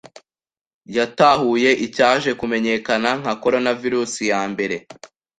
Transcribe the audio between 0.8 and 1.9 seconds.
Yatahuye